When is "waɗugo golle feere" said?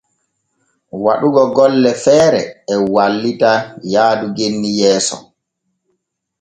1.03-2.41